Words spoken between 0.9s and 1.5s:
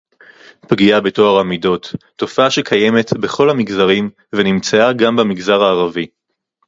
בטוהר